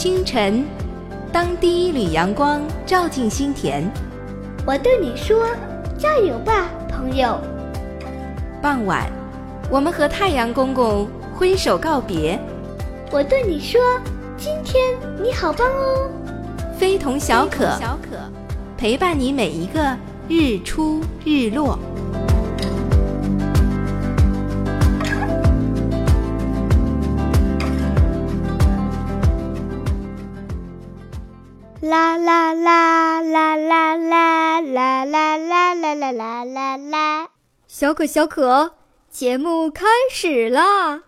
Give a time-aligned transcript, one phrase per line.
[0.00, 0.64] 清晨，
[1.30, 3.84] 当第一缕阳光照进心田，
[4.66, 5.44] 我对你说
[6.00, 7.38] ：“加油吧，朋友。”
[8.62, 9.12] 傍晚，
[9.70, 12.40] 我们和太阳公公挥手告别，
[13.12, 13.78] 我对你说
[14.38, 16.10] ：“今天你好棒哦。”
[16.80, 18.16] 非同小可，小可
[18.78, 19.94] 陪伴你每一个
[20.30, 21.78] 日出日落。
[36.12, 37.28] 啦啦啦！
[37.68, 38.72] 小可小可，
[39.10, 41.02] 节目开始啦！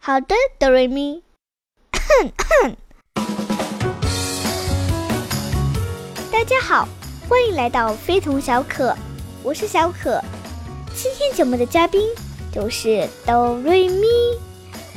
[0.00, 1.22] 好的，哆瑞咪。
[6.32, 6.88] 大家好，
[7.28, 8.96] 欢迎来到非同小可，
[9.42, 10.22] 我是小可。
[10.94, 12.08] 今天节目的嘉宾
[12.50, 14.06] 就是哆瑞咪，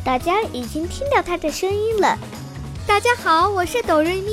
[0.06, 2.18] 大家已经听到他的声音了。
[2.88, 4.32] 大家好，我是哆瑞咪。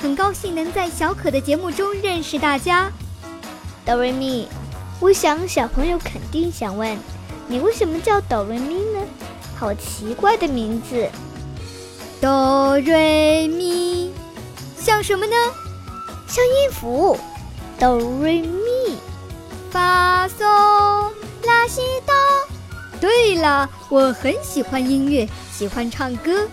[0.00, 2.92] 很高兴能在小可的节目中认识大家，
[3.86, 4.46] 哆瑞咪。
[5.00, 6.98] 我想小朋友肯定想问，
[7.46, 9.00] 你为什么叫哆瑞咪呢？
[9.56, 11.08] 好奇怪的名字。
[12.20, 14.12] 哆瑞咪，
[14.76, 15.34] 像什么呢？
[16.26, 17.16] 像音符。
[17.78, 18.98] 哆瑞咪，
[19.70, 20.42] 发嗦
[21.44, 22.12] 拉西哆。
[23.00, 26.48] 对了，我很喜欢音乐，喜欢唱歌，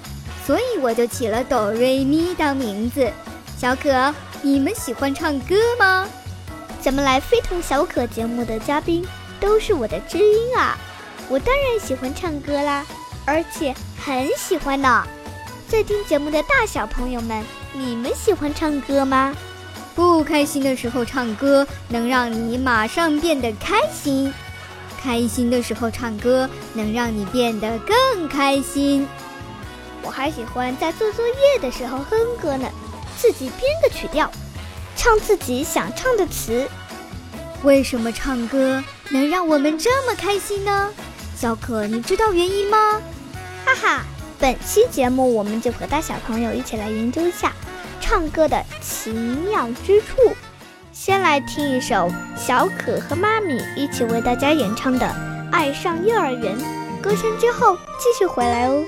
[0.46, 3.12] 所以我就起了哆瑞咪当名字。
[3.58, 6.08] 小可，你们喜欢唱歌吗？
[6.86, 9.04] 咱们来非同小可节目的嘉宾
[9.40, 10.78] 都是我的知音啊！
[11.28, 12.86] 我当然喜欢唱歌啦，
[13.26, 15.04] 而且很喜欢呢。
[15.68, 19.36] 在听节目的大小朋友们，你们喜欢唱歌吗？
[19.96, 24.32] 不开心的时候唱歌能让你马上变得开心，
[25.02, 29.08] 开心的时候唱歌能让你变得更开心。
[30.04, 32.70] 我还喜欢在做作业的时候哼歌呢。
[33.18, 34.30] 自己编个曲调，
[34.96, 36.68] 唱自己想唱的词。
[37.64, 40.92] 为什么唱歌能让我们这么开心呢？
[41.36, 43.02] 小可，你知道原因吗？
[43.66, 44.04] 哈哈，
[44.40, 47.52] 本期节目我们就和大小朋友一起来研究一下
[48.00, 50.36] 唱歌的奇妙之处。
[50.94, 55.06] 先来听一首小可和妈咪一起为大家演唱的
[55.52, 56.58] 《爱上幼儿园》，
[57.02, 58.84] 歌声之后继续回来哦。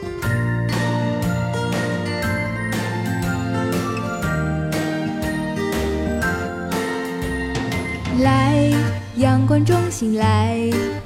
[8.23, 8.71] 来，
[9.17, 10.57] 阳光中醒来，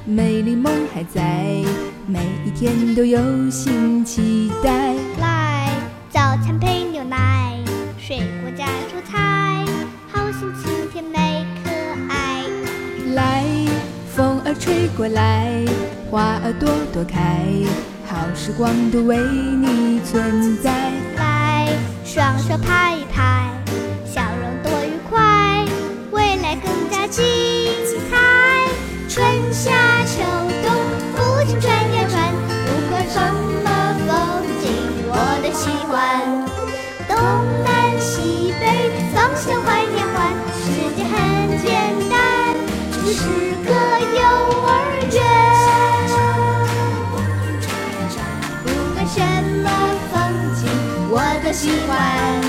[0.06, 1.62] 美丽梦还在，
[2.06, 3.18] 每一天都有
[3.50, 4.94] 新期待。
[5.20, 5.68] 来，
[6.08, 7.58] 早餐配牛奶，
[7.98, 9.62] 水果加蔬菜，
[10.10, 11.70] 好心情甜美可
[12.08, 12.44] 爱。
[13.14, 13.44] 来，
[14.14, 15.52] 风儿吹过来，
[16.10, 17.44] 花儿朵朵开，
[18.06, 20.90] 好时光都为你存在。
[21.18, 21.68] 来，
[22.06, 23.50] 双手拍一拍，
[51.52, 52.40] 喜欢。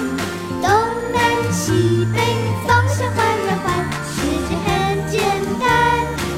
[0.61, 0.71] 东
[1.13, 1.21] 南
[1.51, 2.17] 西北，
[2.65, 3.65] 方向换呀换，
[4.07, 4.15] 世
[4.47, 4.67] 界很
[5.11, 5.19] 简
[5.59, 5.67] 单，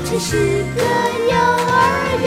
[0.03, 0.35] 这是
[0.75, 0.81] 个
[1.29, 1.33] 幼
[1.69, 1.73] 儿
[2.23, 2.25] 园。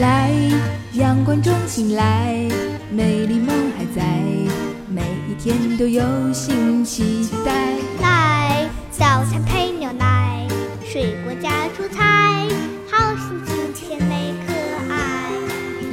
[0.00, 0.04] 来，
[0.94, 2.48] 阳光中醒来，
[2.90, 3.63] 美丽梦，
[5.44, 7.52] 天都有新期待。
[8.00, 10.48] 来，早餐配牛奶，
[10.82, 12.48] 水果加蔬菜，
[12.90, 14.54] 好心情甜美可
[14.90, 15.28] 爱。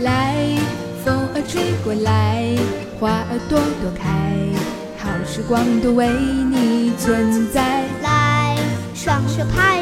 [0.03, 0.57] 来，
[1.03, 2.55] 风儿吹过来，
[2.97, 4.31] 花儿朵朵开，
[4.97, 7.83] 好时光都为你存在。
[8.01, 8.55] 来，
[8.95, 9.81] 双手拍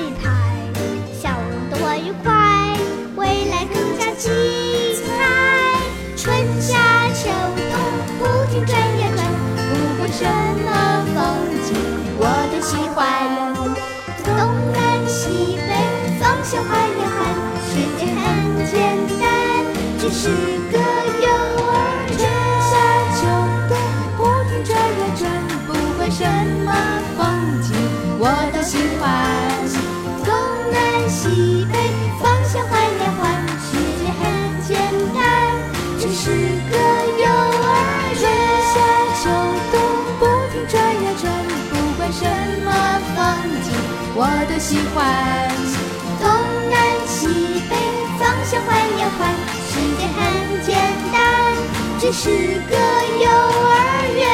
[52.11, 52.75] 只是个
[53.21, 54.25] 幼儿园。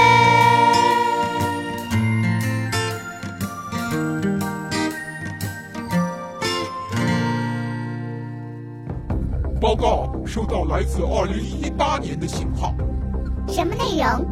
[9.60, 12.74] 报告，收到来自2018年的信号。
[13.50, 14.25] 什么内容？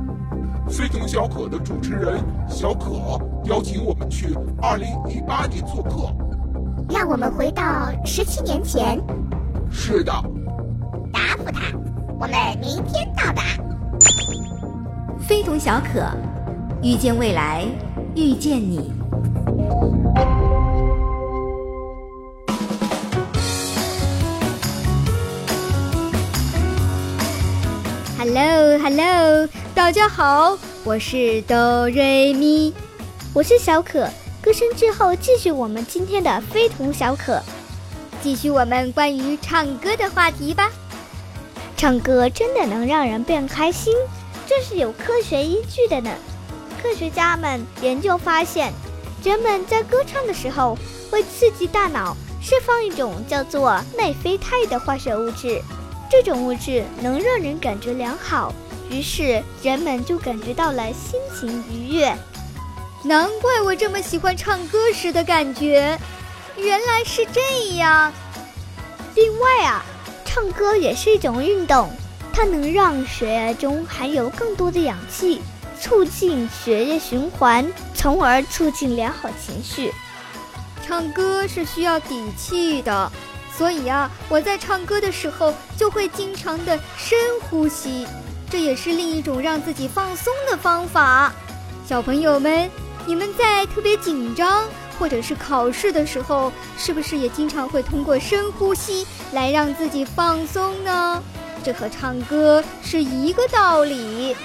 [0.69, 6.15] 非同小可的主持人小可邀请我们去2018年做客。
[6.89, 9.03] 让我们回到十七年前。
[9.69, 10.13] 是的，
[11.11, 11.77] 答复他，
[12.19, 13.12] 我们明天
[15.59, 16.05] 小可，
[16.81, 17.65] 遇见未来，
[18.15, 18.91] 遇见你。
[28.17, 32.73] Hello Hello，大家好，我是哆瑞咪，
[33.33, 34.09] 我是小可。
[34.41, 37.41] 歌声之后，继续我们今天的非同小可，
[38.21, 40.69] 继续我们关于唱歌的话题吧。
[41.77, 43.93] 唱歌真的能让人变开心，
[44.47, 46.11] 这是有科学依据的呢。
[46.81, 48.73] 科学家们研究发现，
[49.23, 50.77] 人们在歌唱的时候
[51.09, 55.61] 会刺激大脑释放一种叫做内啡肽的化学物质。
[56.11, 58.53] 这种物质能让人感觉良好，
[58.89, 62.13] 于是人们就感觉到了心情愉悦。
[63.03, 65.97] 难怪我这么喜欢唱歌时的感觉，
[66.55, 68.13] 原来是这样。
[69.15, 69.83] 另外啊，
[70.23, 71.89] 唱歌也是一种运动，
[72.33, 75.39] 它能让血液中含有更多的氧气，
[75.79, 79.93] 促进血液循环，从而促进良好情绪。
[80.85, 83.09] 唱歌是需要底气的。
[83.55, 88.07] 所以啊，我在唱歌的时候就会经常的深呼吸，
[88.49, 91.31] 这也是另一种让自己放松的方法。
[91.87, 92.67] 小朋友们，
[93.05, 101.21] 你们在特别紧张或者是考试的时候，是不是也经常会通过深呼吸来让自己放松呢？
[101.63, 104.35] 这和唱歌是一个道理。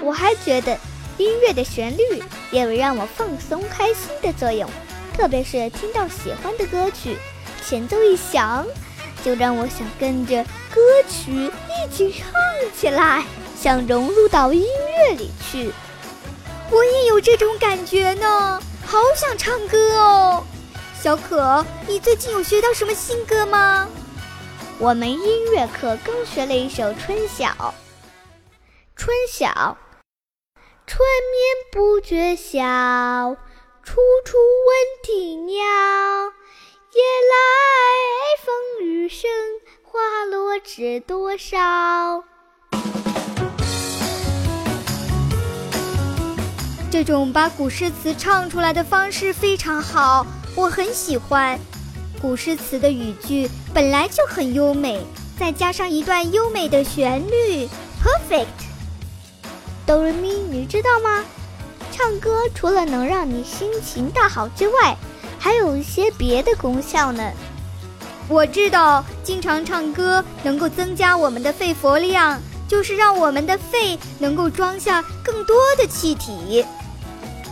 [0.00, 0.76] 我还觉得
[1.16, 4.68] 音乐的旋律也有让我放松开心的作用，
[5.16, 7.16] 特别是听到喜欢的歌曲。
[7.66, 8.66] 前奏一响，
[9.24, 10.42] 就让我想跟着
[10.72, 12.32] 歌曲一起唱
[12.74, 13.24] 起来，
[13.60, 15.72] 想融入到音乐里去。
[16.70, 20.44] 我也有这种感觉呢，好想唱歌哦。
[21.02, 23.88] 小可，你最近有学到什么新歌吗？
[24.80, 27.46] 我们音乐课刚学了一首《春晓》。
[28.94, 29.76] 春晓，
[30.86, 31.00] 春
[31.32, 33.34] 眠不觉晓，
[33.82, 35.64] 处处闻啼鸟。
[35.64, 37.02] 夜
[37.32, 37.36] 来
[38.44, 39.28] 风雨声，
[39.82, 42.22] 花落知多少。
[46.88, 50.24] 这种把古诗词唱出来的方式非常好，
[50.54, 51.58] 我很喜欢。
[52.20, 55.00] 古诗词的语句本来就很优美，
[55.38, 57.68] 再加上一段优美的旋律
[58.02, 58.46] ，perfect。
[59.86, 61.24] 哆瑞咪，你知道吗？
[61.92, 64.96] 唱歌除了能让你心情大好之外，
[65.38, 67.32] 还有一些别的功效呢。
[68.28, 76.64] 我知道，经常唱歌能够增加我们的肺活量，就是让我们的肺能够装下更多的气体。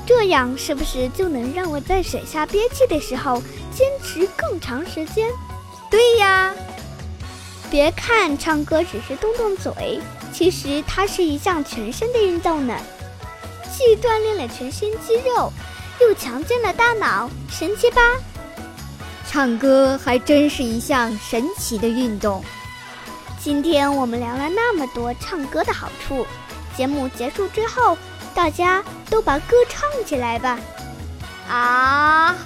[0.06, 5.28] 这样是不是就能让我在水下憋气的时候坚持更长时间？
[5.90, 6.54] 对呀。
[7.68, 10.00] 别看唱歌只是动动嘴，
[10.32, 12.78] 其实它是一项全身的运动呢，
[13.76, 15.52] 既锻炼了全身肌肉。
[15.98, 18.00] 又强健了大脑，神奇吧？
[19.26, 22.44] 唱歌还真是一项神奇的运动。
[23.40, 26.26] 今天我们聊了那么多唱歌的好处，
[26.76, 27.96] 节目结束之后，
[28.36, 30.58] 大家都把歌唱起来吧！
[31.48, 32.36] 啊，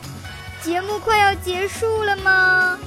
[0.62, 2.78] 节目快要结束了吗？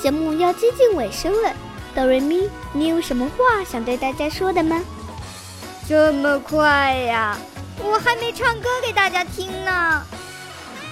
[0.00, 1.52] 节目要接近尾声了，
[1.96, 4.80] 哆瑞咪，你有什么话想对大家说的吗？
[5.88, 7.36] 这么快呀？
[7.82, 10.00] 我还没唱歌给大家听呢，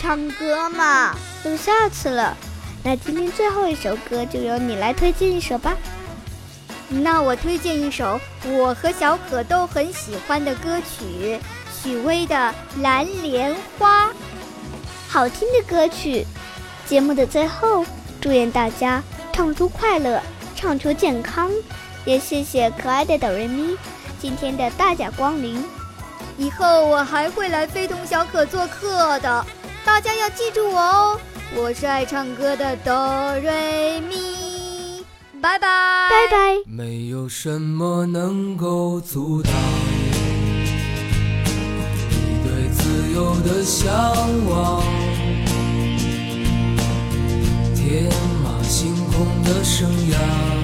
[0.01, 2.37] 唱歌嘛，有下次了。
[2.83, 5.77] 那今天最后一首歌就由你来推荐一首吧。
[6.89, 11.39] 那我推荐一首我和小可都很喜欢的歌曲，
[11.73, 12.35] 许巍的
[12.83, 14.07] 《蓝莲花》，
[15.09, 16.27] 好听的歌曲。
[16.87, 17.85] 节目的最后，
[18.21, 20.23] 祝愿大家唱出快乐，
[20.55, 21.51] 唱出健康，
[22.05, 23.77] 也谢谢可爱的哆瑞咪
[24.21, 25.65] 今天的大驾光临。
[26.37, 29.47] 以后我还会来非同小可做客的，
[29.85, 31.21] 大家要记住我哦！
[31.57, 34.34] 我是爱唱歌的哆瑞咪，
[35.45, 35.69] 拜拜，
[36.09, 36.37] 拜拜。
[36.67, 39.53] 没有什么能够阻挡
[42.09, 43.93] 你对自由的向
[44.49, 44.83] 往，
[47.77, 48.11] 天
[48.43, 50.64] 马行空的生涯。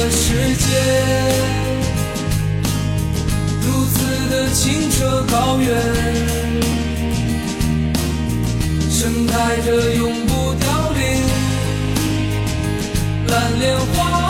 [0.00, 0.66] 的世界，
[3.60, 5.76] 如此的清澈高远，
[8.90, 11.22] 盛开着永不凋零
[13.28, 14.29] 蓝莲花。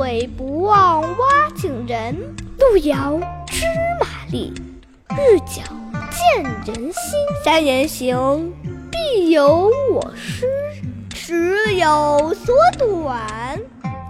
[0.00, 2.16] 水不忘挖井人，
[2.58, 3.66] 路遥知
[4.00, 4.50] 马力，
[5.10, 5.60] 日久
[6.10, 6.94] 见人心。
[7.44, 8.50] 三人行，
[8.90, 10.46] 必有我师。
[11.10, 13.60] 尺有所短，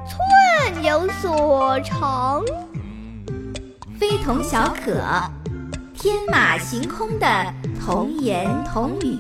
[0.07, 2.45] 寸有所长。
[3.99, 4.93] 非同小可，
[5.93, 7.27] 天马行空的
[7.85, 9.19] 童言童语。